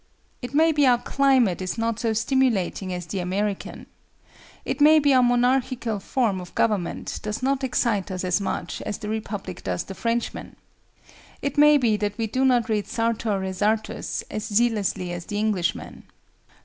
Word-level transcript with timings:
It 0.41 0.55
may 0.55 0.71
be 0.71 0.87
our 0.87 0.97
climate 0.97 1.61
is 1.61 1.77
not 1.77 1.99
so 1.99 2.11
stimulating 2.13 2.91
as 2.91 3.05
the 3.05 3.19
American. 3.19 3.85
It 4.65 4.81
may 4.81 4.97
be 4.97 5.13
our 5.13 5.21
monarchical 5.21 5.99
form 5.99 6.41
of 6.41 6.55
government 6.55 7.19
does 7.21 7.43
not 7.43 7.63
excite 7.63 8.09
us 8.09 8.23
as 8.23 8.41
much 8.41 8.81
as 8.81 8.97
the 8.97 9.09
Republic 9.09 9.63
does 9.63 9.83
the 9.83 9.93
Frenchman. 9.93 10.55
It 11.43 11.55
may 11.55 11.77
be 11.77 11.97
that 11.97 12.17
we 12.17 12.25
do 12.25 12.43
not 12.43 12.67
read 12.67 12.87
Sartor 12.87 13.39
Resartus 13.39 14.23
as 14.31 14.45
zealously 14.47 15.11
as 15.13 15.25
the 15.27 15.37
Englishman. 15.37 16.01